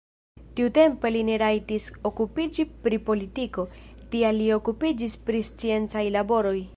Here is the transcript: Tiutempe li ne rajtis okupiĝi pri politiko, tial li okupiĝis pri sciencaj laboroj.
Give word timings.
Tiutempe 0.59 1.09
li 1.15 1.19
ne 1.27 1.35
rajtis 1.41 1.89
okupiĝi 2.11 2.65
pri 2.87 3.01
politiko, 3.11 3.67
tial 4.15 4.41
li 4.43 4.49
okupiĝis 4.61 5.19
pri 5.29 5.47
sciencaj 5.51 6.07
laboroj. 6.21 6.61